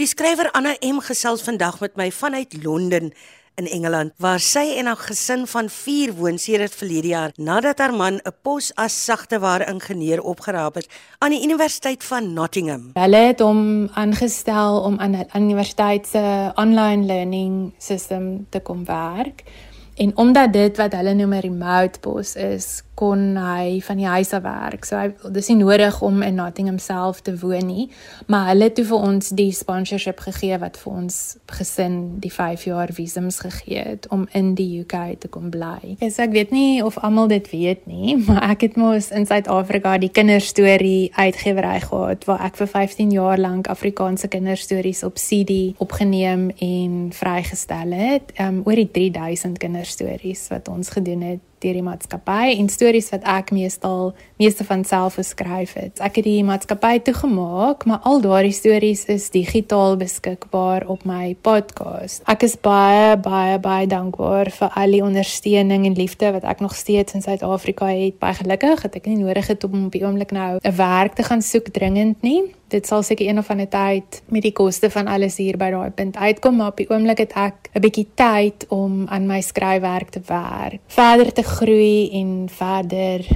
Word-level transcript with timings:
Die 0.00 0.06
skrywer 0.08 0.48
Anna 0.56 0.70
M 0.80 1.02
gesels 1.04 1.42
vandag 1.44 1.74
met 1.82 1.98
my 2.00 2.06
vanuit 2.16 2.54
Londen 2.64 3.10
in 3.60 3.66
Engeland 3.68 4.14
waar 4.16 4.40
sy 4.40 4.62
en 4.80 4.86
haar 4.88 4.96
gesin 4.96 5.42
van 5.46 5.66
4 5.68 6.14
woon 6.16 6.38
sedert 6.40 6.72
verlede 6.72 7.10
jaar 7.10 7.34
nadat 7.36 7.82
haar 7.84 7.92
man 7.92 8.14
'n 8.24 8.32
pos 8.42 8.72
as 8.74 8.96
sagteware 9.04 9.68
ingenieur 9.68 10.22
opgeraap 10.22 10.74
het 10.74 10.88
aan 11.18 11.30
die 11.30 11.42
Universiteit 11.44 12.04
van 12.04 12.32
Nottingham. 12.32 12.90
Hulle 12.94 13.16
het 13.16 13.40
hom 13.40 13.88
aangestel 13.92 14.80
om 14.80 14.98
aan 14.98 15.16
'n 15.16 15.28
universiteit 15.34 16.06
se 16.06 16.52
online 16.54 17.04
learning 17.04 17.74
system 17.78 18.46
te 18.48 18.60
kom 18.60 18.84
werk. 18.84 19.44
En 19.96 20.16
omdat 20.16 20.52
dit 20.52 20.76
wat 20.76 20.92
hulle 20.92 21.14
noem 21.14 21.34
'n 21.34 21.40
remote 21.40 22.00
pos 22.00 22.34
is, 22.34 22.82
kon 22.94 23.36
hy 23.40 23.80
van 23.80 23.96
die 23.96 24.06
huis 24.06 24.32
af 24.36 24.42
werk. 24.44 24.84
So 24.84 24.98
hy 24.98 25.08
dis 25.32 25.48
nie 25.48 25.58
nodig 25.62 26.00
om 26.04 26.22
in 26.22 26.36
Nottingham 26.36 26.78
self 26.82 27.22
te 27.24 27.34
woon 27.40 27.66
nie, 27.66 27.86
maar 28.28 28.50
hulle 28.50 28.68
het 28.68 28.80
vir 28.84 28.98
ons 28.98 29.32
die 29.36 29.50
sponsorship 29.56 30.20
gegee 30.26 30.58
wat 30.60 30.76
vir 30.80 30.92
ons 30.92 31.18
gesin 31.52 31.98
die 32.22 32.32
5 32.32 32.66
jaar 32.68 32.92
visums 32.92 33.40
gegee 33.44 33.84
het 33.94 34.08
om 34.12 34.26
in 34.36 34.52
die 34.58 34.68
UK 34.82 34.96
te 35.22 35.30
kom 35.32 35.50
bly. 35.52 35.96
So 36.04 36.24
ek 36.26 36.34
weet 36.36 36.52
nie 36.52 36.82
of 36.84 36.98
almal 37.00 37.30
dit 37.32 37.48
weet 37.52 37.86
nie, 37.90 38.16
maar 38.26 38.44
ek 38.52 38.66
het 38.68 38.76
mos 38.80 39.10
in 39.14 39.26
Suid-Afrika 39.28 39.96
die 40.02 40.12
kinderstorie 40.12 41.12
uitgewery 41.16 41.78
gehad 41.86 42.26
waar 42.28 42.44
ek 42.48 42.60
vir 42.60 42.70
15 42.74 43.14
jaar 43.16 43.40
lank 43.40 43.70
Afrikaanse 43.72 44.28
kinderstories 44.32 45.02
op 45.06 45.16
CD 45.20 45.72
opgeneem 45.82 46.50
en 46.60 47.08
vrygestel 47.16 47.96
het. 47.96 48.34
Ehm 48.36 48.60
um, 48.60 48.60
oor 48.66 48.76
die 48.76 48.90
3000 48.90 49.58
kinderstories 49.58 50.46
wat 50.52 50.68
ons 50.68 50.92
gedoen 50.92 51.22
het 51.24 51.40
deur 51.62 51.78
die 51.78 51.84
maatskappy 51.86 52.56
en 52.58 52.68
stories 52.68 53.10
wat 53.14 53.24
ek 53.28 53.52
meestal 53.54 54.12
meeste 54.42 54.64
van 54.66 54.84
self 54.84 55.18
geskryf 55.20 55.74
het. 55.78 56.00
Ek 56.02 56.18
het 56.18 56.26
die 56.26 56.42
maatskappy 56.46 56.98
toegemaak, 57.06 57.86
maar 57.86 58.02
al 58.08 58.22
daardie 58.24 58.54
stories 58.54 59.04
is 59.12 59.30
digitaal 59.34 59.96
beskikbaar 60.00 60.86
op 60.90 61.04
my 61.08 61.34
podcast. 61.46 62.22
Ek 62.30 62.46
is 62.46 62.56
baie 62.60 63.16
baie 63.22 63.58
baie 63.62 63.86
dankbaar 63.86 64.50
vir 64.50 64.78
al 64.82 64.96
die 64.98 65.04
ondersteuning 65.04 65.86
en 65.86 65.98
liefde 65.98 66.32
wat 66.38 66.48
ek 66.48 66.64
nog 66.64 66.74
steeds 66.78 67.14
in 67.14 67.22
Suid-Afrika 67.22 67.90
het. 67.92 68.18
Baie 68.22 68.34
gelukkig 68.40 68.82
het 68.86 68.98
ek 68.98 69.06
nie 69.10 69.20
nodig 69.22 69.46
het 69.52 69.64
om 69.64 69.86
op 69.86 69.94
die 69.94 70.04
oomblik 70.04 70.34
nou 70.34 70.58
'n 70.62 70.76
werk 70.76 71.14
te 71.14 71.22
gaan 71.22 71.42
soek 71.42 71.70
dringend 71.70 72.22
nie 72.22 72.42
dit 72.72 72.86
sal 72.86 73.02
seker 73.02 73.28
een 73.28 73.38
of 73.38 73.50
ander 73.50 73.68
tyd 73.68 74.22
met 74.32 74.42
die 74.42 74.52
koste 74.56 74.90
van 74.90 75.06
alles 75.06 75.36
hier 75.36 75.58
by 75.60 75.70
daai 75.74 75.90
punt 75.90 76.16
uitkom 76.16 76.56
maar 76.56 76.72
op 76.72 76.80
die 76.80 76.88
oomblik 76.90 77.18
het 77.24 77.32
ek 77.36 77.70
'n 77.74 77.80
bietjie 77.80 78.08
tyd 78.14 78.66
om 78.68 79.06
aan 79.08 79.26
my 79.26 79.40
skryfwerk 79.40 80.10
te 80.10 80.22
werk 80.26 80.80
verder 80.86 81.32
te 81.32 81.42
groei 81.42 82.10
en 82.20 82.48
verder 82.48 83.26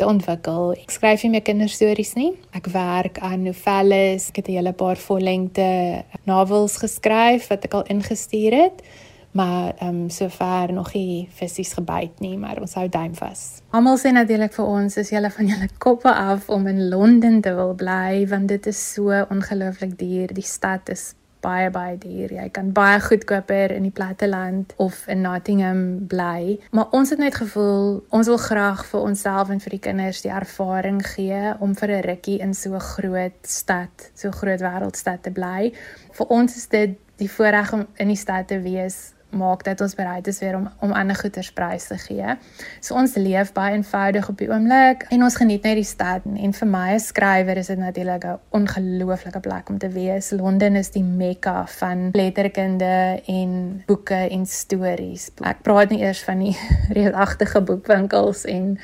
te 0.00 0.06
ontwikkel. 0.06 0.72
Ek 0.80 0.90
skryf 0.90 1.22
nie 1.22 1.30
meer 1.30 1.44
kinderstories 1.44 2.14
nie. 2.16 2.32
Ek 2.56 2.70
werk 2.72 3.18
aan 3.18 3.42
novelles. 3.44 4.30
Ek 4.30 4.36
het 4.40 4.48
'n 4.48 4.56
hele 4.56 4.72
paar 4.72 4.96
vollengte 4.96 6.04
novels 6.24 6.76
geskryf 6.76 7.48
wat 7.48 7.64
ek 7.64 7.74
al 7.74 7.84
ingestuur 7.84 8.52
het 8.52 8.82
maar 9.30 9.74
ehm 9.78 9.88
um, 9.88 10.10
sover 10.10 10.72
nog 10.72 10.92
nie 10.92 11.28
fisies 11.32 11.72
gebyt 11.72 12.20
nie, 12.20 12.38
maar 12.38 12.60
ons 12.60 12.74
hou 12.74 12.88
duim 12.88 13.14
vas. 13.14 13.62
Almal 13.70 13.98
sê 13.98 14.10
natuurlik 14.12 14.52
vir 14.52 14.64
ons 14.66 14.96
is 14.96 15.10
julle 15.10 15.30
van 15.30 15.46
julle 15.46 15.68
koppe 15.78 16.12
af 16.14 16.48
om 16.48 16.66
in 16.66 16.88
Londen 16.88 17.40
te 17.40 17.54
wil 17.54 17.74
bly 17.74 18.26
want 18.28 18.48
dit 18.48 18.66
is 18.66 18.92
so 18.92 19.24
ongelooflik 19.30 19.98
duur. 19.98 20.34
Die 20.34 20.46
stad 20.46 20.88
is 20.88 21.14
baie 21.40 21.70
baie 21.70 21.96
duur. 21.98 22.32
Jy 22.36 22.48
kan 22.52 22.72
baie 22.76 23.00
goedkoper 23.00 23.72
in 23.72 23.86
die 23.88 23.94
platteland 23.94 24.74
of 24.76 25.06
in 25.08 25.22
Nottingham 25.24 26.06
bly, 26.10 26.58
maar 26.70 26.90
ons 26.96 27.10
het 27.10 27.18
net 27.18 27.38
gevoel 27.40 28.02
ons 28.08 28.28
wil 28.28 28.40
graag 28.40 28.84
vir 28.90 29.00
onsself 29.00 29.52
en 29.52 29.62
vir 29.64 29.76
die 29.76 29.82
kinders 29.86 30.20
die 30.26 30.32
ervaring 30.34 31.00
gee 31.14 31.54
om 31.60 31.74
vir 31.74 31.90
'n 31.90 32.02
rukkie 32.08 32.40
in 32.40 32.54
so 32.54 32.74
'n 32.74 32.80
groot 32.80 33.40
stad, 33.42 34.10
so 34.14 34.30
groot 34.30 34.60
wêreldstad 34.60 35.22
te 35.22 35.30
bly. 35.30 35.72
Vir 36.12 36.26
ons 36.26 36.56
is 36.56 36.66
dit 36.68 36.98
die 37.16 37.30
voorreg 37.30 37.72
om 37.72 37.86
in 37.96 38.08
die 38.08 38.16
stad 38.16 38.48
te 38.48 38.60
wees 38.60 39.12
maak 39.30 39.64
dat 39.64 39.80
ons 39.80 39.94
bereid 39.94 40.26
is 40.26 40.38
weer 40.38 40.56
om 40.56 40.68
om 40.80 40.92
ander 40.92 41.16
goederes 41.16 41.52
prys 41.52 41.86
te 41.90 41.98
gee. 41.98 42.36
So 42.80 42.94
ons 42.94 43.14
leef 43.14 43.52
baie 43.52 43.74
eenvoudig 43.74 44.28
op 44.28 44.38
die 44.38 44.48
oomblik 44.50 45.06
en 45.10 45.22
ons 45.22 45.36
geniet 45.36 45.66
net 45.66 45.78
die 45.80 45.86
stad 45.86 46.26
en 46.26 46.54
vir 46.60 46.68
my 46.68 46.86
as 46.94 47.10
skrywer 47.12 47.60
is 47.60 47.70
dit 47.72 47.78
natuurlik 47.78 48.24
'n 48.24 48.38
ongelooflike 48.50 49.40
plek 49.40 49.68
om 49.68 49.78
te 49.78 49.88
wees. 49.88 50.30
Londen 50.30 50.76
is 50.76 50.90
die 50.90 51.04
mekka 51.04 51.66
van 51.66 52.10
letterkunde 52.12 53.22
en 53.26 53.82
boeke 53.86 54.28
en 54.30 54.46
stories. 54.46 55.30
Ek 55.40 55.62
praat 55.62 55.90
nie 55.90 56.00
eers 56.00 56.22
van 56.22 56.38
die 56.38 56.56
reusagtige 56.98 57.60
boekwinkels 57.60 58.44
en 58.44 58.78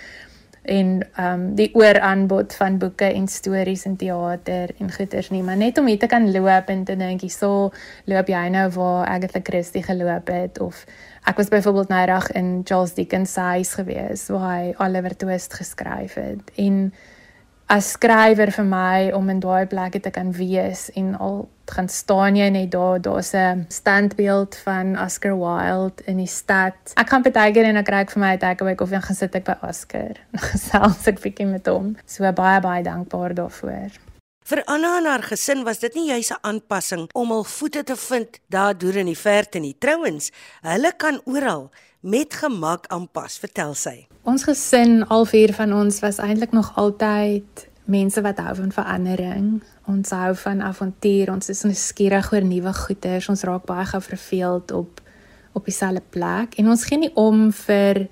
en 0.66 0.88
ehm 1.14 1.32
um, 1.32 1.54
die 1.54 1.68
ooraanbod 1.74 2.54
van 2.58 2.78
boeke 2.78 3.04
en 3.04 3.28
stories 3.28 3.84
en 3.86 3.96
teater 3.96 4.70
en 4.78 4.92
goeters 4.92 5.30
nie, 5.30 5.42
maar 5.42 5.56
net 5.56 5.78
om 5.78 5.86
hier 5.86 5.98
te 5.98 6.06
kan 6.10 6.30
loop 6.32 6.68
en 6.68 6.84
te 6.84 6.96
dink, 6.96 7.22
"So 7.30 7.70
loop 8.04 8.28
jy 8.28 8.48
nou 8.48 8.70
waar 8.70 9.06
Agatha 9.06 9.40
Christie 9.42 9.82
geloop 9.82 10.26
het 10.26 10.60
of 10.60 10.84
ek 11.24 11.36
was 11.36 11.48
byvoorbeeld 11.48 11.88
nou 11.88 12.04
reg 12.06 12.30
in 12.32 12.60
Charles 12.64 12.94
Dickens 12.94 13.32
se 13.32 13.40
huis 13.40 13.74
gewees 13.74 14.28
waar 14.28 14.56
hy 14.56 14.74
Oliver 14.78 15.16
Twist 15.16 15.54
geskryf 15.54 16.14
het." 16.14 16.50
En 16.56 16.92
as 17.66 17.90
skrywer 17.90 18.50
vir 18.50 18.64
my 18.64 19.10
om 19.12 19.28
in 19.28 19.40
daai 19.40 19.66
plekke 19.66 20.00
te 20.00 20.10
kan 20.10 20.32
wees 20.32 20.90
en 20.94 21.18
al 21.18 21.48
gaan 21.70 21.88
staan 21.88 22.36
jy 22.36 22.48
net 22.48 22.70
daar 22.70 23.00
daar's 23.00 23.32
'n 23.34 23.66
standbeeld 23.68 24.56
van 24.56 24.98
Oscar 24.98 25.38
Wilde 25.38 26.02
in 26.04 26.16
die 26.16 26.26
stad. 26.26 26.74
Ek 26.94 27.06
kan 27.06 27.22
baie 27.22 27.52
keer 27.52 27.64
en 27.64 27.76
ek 27.76 27.84
kry 27.84 28.04
vir 28.06 28.20
my 28.20 28.32
'n 28.32 28.38
takeaway 28.38 28.74
koffie 28.74 28.96
en 28.96 29.02
gaan 29.02 29.16
sit 29.16 29.34
ek 29.34 29.44
by 29.44 29.56
Oscar. 29.62 30.14
Gesels 30.52 31.06
ek 31.06 31.20
bietjie 31.20 31.46
met 31.46 31.66
hom. 31.66 31.96
So 32.06 32.32
baie 32.32 32.60
baie 32.60 32.82
dankbaar 32.82 33.34
daarvoor. 33.34 33.90
Vir 34.46 34.62
Anna 34.64 34.98
en 34.98 35.06
haar 35.10 35.22
gesin 35.26 35.64
was 35.64 35.78
dit 35.78 35.94
nie 35.94 36.06
juis 36.06 36.30
'n 36.30 36.38
aanpassing 36.40 37.08
om 37.12 37.30
hul 37.30 37.44
voete 37.44 37.82
te 37.82 37.96
vind 37.96 38.38
daar 38.48 38.78
deur 38.78 38.96
in 38.96 39.06
die 39.06 39.18
verte 39.18 39.58
nie. 39.58 39.74
Trouwens, 39.78 40.30
hulle 40.62 40.92
kan 40.96 41.20
oral 41.24 41.70
met 42.00 42.34
gemak 42.34 42.86
aanpas, 42.86 43.38
vertel 43.38 43.74
sy. 43.74 44.06
Ons 44.22 44.44
gesin, 44.44 45.02
al 45.08 45.24
vier 45.24 45.52
van 45.54 45.72
ons 45.72 46.00
was 46.00 46.18
eintlik 46.18 46.52
nog 46.52 46.72
altyd 46.76 47.66
mense 47.84 48.22
wat 48.22 48.38
hou 48.38 48.54
van 48.54 48.72
verandering. 48.72 49.62
Ons 49.86 50.10
hou 50.10 50.32
van 50.42 50.62
avontuur. 50.66 51.30
Ons 51.30 51.50
is 51.52 51.62
nuuskierig 51.62 52.32
oor 52.32 52.46
nuwe 52.46 52.72
goeders. 52.74 53.28
Ons 53.30 53.44
raak 53.46 53.66
baie 53.68 53.86
gou 53.86 54.02
verveeld 54.02 54.74
op 54.74 55.02
op 55.56 55.64
dieselfde 55.64 56.02
plek 56.12 56.58
en 56.60 56.68
ons 56.68 56.84
gee 56.84 56.98
nie 57.00 57.12
om 57.16 57.46
vir 57.64 58.02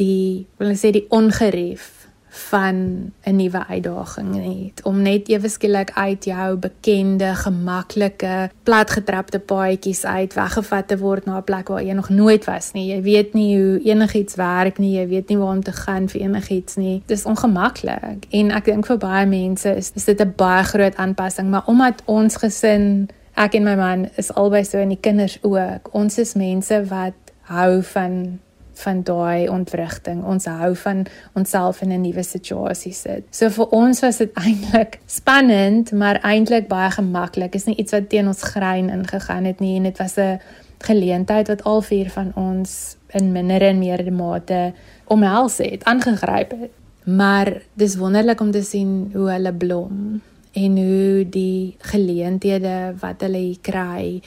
die 0.00 0.46
wil 0.56 0.70
ek 0.72 0.78
sê 0.80 0.92
die 0.94 1.04
ongerief 1.12 1.97
van 2.28 3.12
'n 3.24 3.36
nuwe 3.36 3.66
uitdaging 3.66 4.28
net 4.34 4.82
om 4.82 5.02
net 5.02 5.28
ewe 5.28 5.48
skielik 5.48 5.90
uit 5.94 6.24
jou 6.24 6.56
bekende 6.56 7.34
gemaklike 7.34 8.50
platgetrapte 8.62 9.38
paadjies 9.38 10.04
uit 10.04 10.34
weggevat 10.34 10.88
te 10.88 10.98
word 10.98 11.24
na 11.24 11.36
'n 11.36 11.44
plek 11.44 11.68
waar 11.68 11.82
jy 11.82 11.92
nog 11.92 12.08
nooit 12.08 12.44
was 12.44 12.72
nie. 12.72 12.92
Jy 12.94 13.02
weet 13.02 13.34
nie 13.34 13.56
hoe 13.58 13.80
enigiets 13.82 14.34
werk 14.34 14.78
nie, 14.78 14.98
jy 14.98 15.08
weet 15.08 15.28
nie 15.28 15.38
waar 15.38 15.54
om 15.54 15.62
te 15.62 15.72
gaan 15.72 16.08
vir 16.08 16.20
enigiets 16.20 16.76
nie. 16.76 17.02
Dit 17.06 17.18
is 17.18 17.24
ongemaklik 17.24 18.26
en 18.30 18.50
ek 18.50 18.64
dink 18.64 18.86
vir 18.86 18.98
baie 18.98 19.26
mense 19.26 19.76
is, 19.76 19.92
is 19.94 20.04
dit 20.04 20.20
'n 20.20 20.32
baie 20.36 20.64
groot 20.64 20.96
aanpassing, 20.96 21.50
maar 21.50 21.66
omdat 21.66 22.02
ons 22.04 22.36
gesin 22.36 23.08
Ek 23.38 23.54
en 23.54 23.62
my 23.62 23.76
man 23.78 24.08
is 24.18 24.32
albei 24.34 24.64
so 24.64 24.80
en 24.82 24.88
die 24.88 24.98
kinders 25.00 25.38
ook. 25.46 25.92
Ons 25.94 26.18
is 26.18 26.34
mense 26.34 26.84
wat 26.90 27.14
hou 27.40 27.82
van 27.82 28.40
van 28.82 29.02
daai 29.02 29.48
ontwrigting. 29.48 30.24
Ons 30.24 30.46
hou 30.46 30.74
van 30.76 31.06
onsself 31.34 31.82
in 31.82 31.92
'n 31.92 32.00
nuwe 32.00 32.22
situasie 32.22 32.92
sit. 32.92 33.24
So 33.30 33.50
vir 33.50 33.66
ons 33.70 34.00
was 34.00 34.16
dit 34.16 34.32
eintlik 34.34 35.00
spannend, 35.06 35.92
maar 35.92 36.20
eintlik 36.22 36.68
baie 36.68 36.90
gemaklik. 36.90 37.54
Is 37.54 37.64
nie 37.64 37.76
iets 37.76 37.92
wat 37.92 38.08
teen 38.08 38.26
ons 38.26 38.42
grein 38.42 38.90
ingegaan 38.90 39.44
het 39.44 39.60
nie 39.60 39.76
en 39.76 39.82
dit 39.82 39.98
was 39.98 40.16
'n 40.16 40.40
geleentheid 40.78 41.48
wat 41.48 41.64
al 41.64 41.82
vier 41.82 42.10
van 42.10 42.32
ons 42.34 42.96
in 43.08 43.32
minder 43.32 43.62
en 43.62 43.78
meer 43.78 44.12
mate 44.12 44.72
omhels 45.06 45.58
het, 45.58 45.84
aangegryp 45.84 46.50
het. 46.50 46.70
Maar 47.04 47.62
dis 47.74 47.96
wonderlik 47.96 48.40
om 48.40 48.50
te 48.50 48.62
sien 48.62 49.10
hoe 49.14 49.30
hulle 49.30 49.52
blom 49.52 50.20
en 50.52 50.76
hoe 50.76 51.28
die 51.28 51.76
geleenthede 51.78 52.94
wat 53.00 53.20
hulle 53.24 53.56
kry 53.60 54.20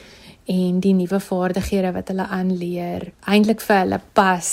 en 0.51 0.79
die 0.83 0.93
nuwe 0.97 1.19
vaardighede 1.23 1.93
wat 1.95 2.11
hulle 2.11 2.27
aanleer. 2.27 3.11
Eintlik 3.29 3.63
vir 3.63 3.83
hulle 3.83 4.01
pas 4.17 4.49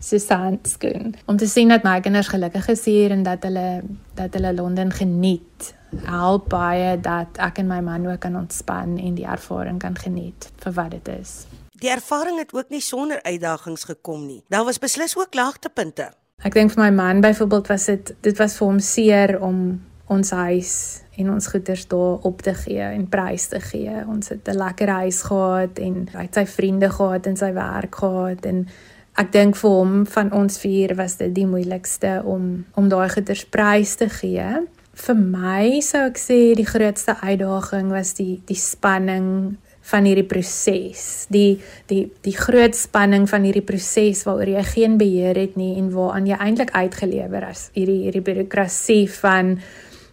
soos 0.00 0.28
handskoen 0.32 1.14
om 1.28 1.36
te 1.36 1.48
sien 1.48 1.68
dat 1.68 1.84
my 1.84 1.98
kinders 2.00 2.30
gelukkig 2.32 2.70
is 2.72 2.84
hier 2.88 3.12
en 3.12 3.22
dat 3.26 3.44
hulle 3.44 3.82
dat 4.16 4.34
hulle 4.36 4.54
Londen 4.56 4.92
geniet 4.92 5.74
help 6.06 6.48
baie 6.52 6.94
dat 7.02 7.40
ek 7.42 7.60
en 7.62 7.68
my 7.68 7.80
man 7.84 8.06
ook 8.06 8.20
kan 8.22 8.36
ontspan 8.38 8.96
en 8.98 9.18
die 9.18 9.26
ervaring 9.26 9.80
kan 9.82 9.98
geniet 9.98 10.48
vir 10.62 10.76
wat 10.78 10.94
dit 10.94 11.10
is. 11.20 11.34
Die 11.80 11.90
ervaring 11.90 12.38
het 12.38 12.54
ook 12.54 12.70
nie 12.70 12.82
sonder 12.84 13.22
uitdagings 13.22 13.84
gekom 13.88 14.26
nie. 14.26 14.42
Daar 14.48 14.64
was 14.64 14.78
beslis 14.78 15.16
ook 15.16 15.34
laagtepunte. 15.34 16.10
Ek 16.44 16.54
dink 16.56 16.72
vir 16.72 16.84
my 16.86 16.90
man 16.94 17.20
byvoorbeeld 17.20 17.68
was 17.68 17.86
dit 17.90 18.14
dit 18.24 18.38
was 18.38 18.56
vir 18.56 18.66
hom 18.66 18.80
seer 18.80 19.36
om 19.40 19.80
ons 20.10 20.30
huis 20.30 20.72
en 21.20 21.30
ons 21.30 21.46
goederes 21.52 21.86
daar 21.90 22.24
op 22.26 22.42
te 22.42 22.54
gee 22.54 22.82
en 22.82 23.06
prys 23.08 23.46
te 23.52 23.60
gee. 23.60 23.92
Ons 24.08 24.32
het 24.32 24.48
'n 24.48 24.56
lekker 24.56 24.88
huis 24.88 25.22
gehad 25.22 25.78
en 25.78 26.08
hy 26.12 26.22
het 26.22 26.34
sy 26.34 26.46
vriende 26.46 26.90
gehad 26.90 27.26
en 27.26 27.36
sy 27.36 27.52
werk 27.52 27.94
gehad 27.94 28.46
en 28.46 28.66
ek 29.14 29.32
dink 29.32 29.56
vir 29.56 29.70
hom 29.70 30.06
van 30.06 30.32
ons 30.32 30.58
vier 30.58 30.94
was 30.96 31.16
dit 31.16 31.34
die 31.34 31.46
moeilikste 31.46 32.22
om 32.24 32.64
om 32.74 32.88
daai 32.88 33.08
goederes 33.08 33.44
prys 33.44 33.94
te 33.94 34.08
gee. 34.08 34.66
vir 35.00 35.14
my 35.14 35.80
sou 35.80 36.06
ek 36.06 36.18
sê 36.18 36.54
die 36.54 36.66
grootste 36.66 37.16
uitdaging 37.22 37.90
was 37.90 38.12
die 38.14 38.42
die 38.46 38.58
spanning 38.58 39.56
van 39.90 40.04
hierdie 40.04 40.26
proses. 40.28 41.26
Die 41.32 41.60
die 41.90 42.10
die 42.24 42.36
groot 42.36 42.76
spanning 42.76 43.28
van 43.30 43.46
hierdie 43.46 43.64
proses 43.66 44.24
waaroor 44.26 44.52
jy 44.58 44.64
geen 44.74 44.98
beheer 45.00 45.38
het 45.38 45.56
nie 45.56 45.76
en 45.78 45.90
waaraan 45.94 46.26
jy 46.26 46.36
eintlik 46.36 46.74
uitgelewer 46.76 47.48
is. 47.50 47.68
Hierdie 47.74 48.02
hierdie 48.06 48.24
bureaukrasie 48.26 49.06
van 49.20 49.58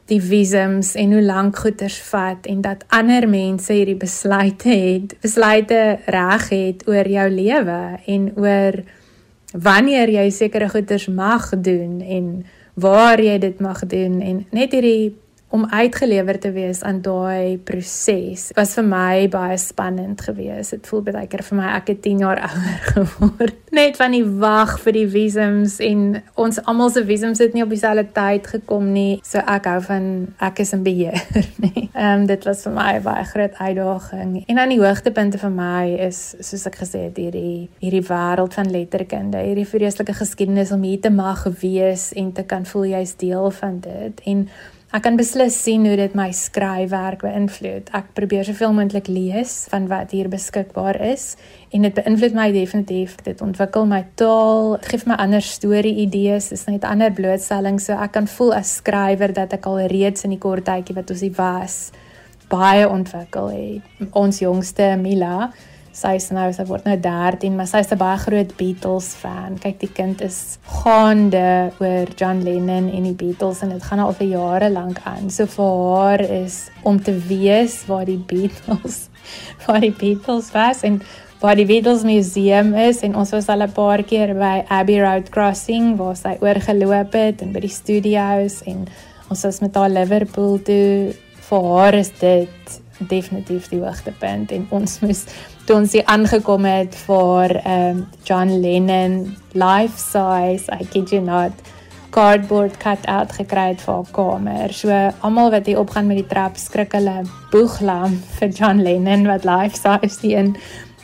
die 0.08 0.22
visums 0.24 0.94
en 0.96 1.12
hoe 1.12 1.22
lank 1.22 1.58
goeders 1.60 1.98
vat 2.10 2.48
en 2.48 2.62
dat 2.64 2.86
ander 2.96 3.28
mense 3.30 3.74
hierdie 3.74 3.98
besluite 4.00 4.70
het, 4.72 5.16
besluite 5.22 5.82
reg 6.06 6.50
het 6.54 6.86
oor 6.88 7.10
jou 7.12 7.28
lewe 7.34 7.80
en 8.06 8.30
oor 8.40 8.80
wanneer 9.52 10.12
jy 10.12 10.30
sekere 10.32 10.70
goeders 10.72 11.08
mag 11.08 11.50
doen 11.64 12.00
en 12.02 12.32
waar 12.74 13.20
jy 13.22 13.38
dit 13.42 13.60
mag 13.60 13.84
doen 13.90 14.22
en 14.22 14.46
net 14.52 14.76
hierdie 14.76 15.16
om 15.50 15.66
uitgelewer 15.70 16.40
te 16.40 16.52
wees 16.52 16.82
aan 16.84 17.00
daai 17.02 17.58
proses 17.64 18.50
was 18.56 18.74
vir 18.76 18.84
my 18.84 19.28
baie 19.32 19.56
spannend 19.58 20.22
geweest. 20.22 20.76
Dit 20.76 20.90
voel 20.92 21.06
baie 21.06 21.28
keer 21.32 21.44
vir 21.48 21.60
my 21.62 21.70
ek 21.78 21.94
het 21.94 22.02
10 22.04 22.24
jaar 22.26 22.42
ouer 22.48 22.82
geword. 22.92 23.56
Net 23.72 23.96
van 24.00 24.16
die 24.16 24.26
wag 24.26 24.76
vir 24.84 24.98
die 24.98 25.08
visums 25.12 25.78
en 25.84 26.04
ons 26.36 26.60
almal 26.68 26.92
se 26.92 27.06
visums 27.08 27.40
het 27.44 27.56
nie 27.56 27.64
op 27.64 27.72
dieselfde 27.72 28.08
tyd 28.16 28.48
gekom 28.58 28.92
nie. 28.92 29.22
So 29.24 29.40
ek 29.40 29.72
hou 29.72 29.80
van 29.88 30.12
ek 30.44 30.64
is 30.66 30.76
in 30.76 30.84
beheer, 30.84 31.16
nê. 31.64 31.88
Ehm 31.98 32.24
um, 32.24 32.28
dit 32.28 32.44
was 32.46 32.66
vir 32.68 32.76
my 32.76 32.92
baie 33.06 33.26
groot 33.32 33.56
uitdaging. 33.58 34.38
En 34.52 34.60
dan 34.60 34.76
die 34.76 34.82
hoogtepunte 34.84 35.40
vir 35.42 35.54
my 35.54 35.84
is 36.10 36.22
soos 36.44 36.68
ek 36.68 36.82
gesê 36.84 37.08
het 37.08 37.20
hierdie 37.20 37.70
hierdie 37.80 38.04
wêreld 38.06 38.58
van 38.60 38.72
letterkunde, 38.72 39.42
hierdie 39.48 39.68
vreeslike 39.68 40.18
geskiedenis 40.18 40.76
om 40.76 40.84
hier 40.84 41.00
te 41.02 41.14
mag 41.14 41.46
wees 41.62 42.12
en 42.20 42.34
te 42.36 42.44
kan 42.44 42.66
voel 42.68 42.92
jy's 42.98 43.16
deel 43.16 43.52
van 43.62 43.80
dit. 43.80 44.28
En 44.28 44.50
Ek 44.96 45.04
kan 45.04 45.18
beslis 45.20 45.52
sien 45.60 45.84
hoe 45.84 45.98
dit 46.00 46.14
my 46.16 46.30
skryfwerk 46.32 47.26
beïnvloed. 47.26 47.90
Ek 47.98 48.14
probeer 48.16 48.46
soveel 48.48 48.72
moontlik 48.72 49.10
lees 49.12 49.66
van 49.68 49.90
wat 49.92 50.14
hier 50.16 50.30
beskikbaar 50.32 50.96
is 51.10 51.34
en 51.76 51.84
dit 51.84 51.98
beïnvloed 51.98 52.38
my 52.38 52.46
definitief. 52.56 53.18
Dit 53.26 53.44
ontwikkel 53.44 53.84
my 53.90 54.06
taal, 54.16 54.78
dit 54.80 54.88
gee 54.94 55.10
my 55.12 55.20
ander 55.20 55.44
storie 55.44 55.92
idees, 56.06 56.48
dis 56.56 56.64
net 56.72 56.88
ander 56.88 57.12
blootstelling 57.12 57.82
so 57.84 58.00
ek 58.00 58.16
kan 58.16 58.32
voel 58.32 58.56
as 58.62 58.78
skrywer 58.80 59.36
dat 59.36 59.58
ek 59.60 59.68
al 59.68 59.84
reeds 59.92 60.24
in 60.24 60.38
die 60.38 60.40
kort 60.40 60.64
tydjie 60.72 60.96
wat 60.96 61.12
ons 61.12 61.26
hier 61.26 61.36
was 61.36 61.78
baie 62.48 62.88
ontwikkel 62.88 63.52
het. 63.52 64.08
Ons 64.16 64.40
jongste 64.40 64.94
Mila 65.02 65.50
sy 65.98 66.14
is 66.20 66.28
nou 66.36 66.46
sy 66.54 66.64
word 66.70 66.86
nou 66.86 66.96
13 67.02 67.56
maar 67.58 67.68
sy 67.70 67.82
is 67.82 67.92
'n 67.92 67.98
baie 67.98 68.18
groot 68.22 68.52
Beatles 68.58 69.10
fan. 69.22 69.58
Kyk 69.58 69.80
die 69.80 69.94
kind 70.00 70.22
is 70.22 70.60
gaande 70.84 71.72
oor 71.82 72.08
John 72.20 72.44
Lennon 72.46 72.90
en 72.94 73.04
die 73.04 73.18
Beatles 73.18 73.64
en 73.64 73.70
dit 73.70 73.84
gaan 73.84 74.00
al 74.00 74.14
vir 74.14 74.28
jare 74.28 74.70
lank 74.70 75.00
aan. 75.06 75.30
So 75.30 75.46
vir 75.46 75.72
haar 75.94 76.22
is 76.22 76.70
om 76.84 77.02
te 77.02 77.14
weet 77.14 77.88
waar 77.88 78.06
die 78.06 78.22
Beatles 78.22 79.10
waar 79.66 79.82
die 79.82 79.96
Beatles 80.04 80.52
was 80.54 80.84
en 80.84 81.02
waar 81.40 81.56
die 81.56 81.66
Beatles 81.66 82.04
museum 82.04 82.74
is 82.74 83.02
en 83.02 83.16
ons 83.16 83.32
was 83.32 83.50
al 83.50 83.62
'n 83.62 83.72
paar 83.72 84.04
keer 84.04 84.34
by 84.34 84.66
Abbey 84.70 85.02
Road 85.02 85.30
Crossing 85.30 85.98
waar 85.98 86.16
sy 86.16 86.38
oorgeloop 86.42 87.14
het 87.14 87.42
en 87.42 87.52
by 87.54 87.60
die 87.60 87.74
studios 87.82 88.62
en 88.66 88.88
ons 89.30 89.44
was 89.44 89.60
met 89.60 89.76
haar 89.76 89.90
Liverpool 89.90 90.62
toe. 90.62 91.14
Vir 91.48 91.64
haar 91.64 91.94
is 91.94 92.12
dit 92.20 92.82
definitief 93.00 93.70
die 93.70 93.80
hoogtepunt 93.80 94.52
en 94.52 94.68
ons 94.70 95.00
moes 95.00 95.26
toe 95.68 95.76
ons 95.76 95.92
hier 95.92 96.06
aangekom 96.08 96.64
het 96.68 96.94
vir 97.06 97.52
um 97.68 98.08
John 98.28 98.50
Lennon 98.64 99.36
life 99.52 100.00
size 100.00 100.64
I 100.72 100.86
kid 100.88 101.12
you 101.12 101.22
not 101.22 101.52
cardboard 102.16 102.80
cut 102.80 103.04
out 103.12 103.32
gekry 103.36 103.74
het 103.74 103.82
vir 103.84 103.94
haar 103.94 104.12
kamer. 104.16 104.74
So 104.74 104.88
almal 105.28 105.52
wat 105.52 105.66
hier 105.68 105.80
opgaan 105.82 106.08
met 106.08 106.18
die 106.22 106.30
trap 106.32 106.56
skrik 106.58 106.94
hulle 106.96 107.24
boeglam 107.52 108.24
vir 108.40 108.50
John 108.50 108.82
Lennon 108.86 109.28
wat 109.28 109.44
life 109.48 109.76
size 109.76 110.22
die 110.24 110.36
in 110.40 110.56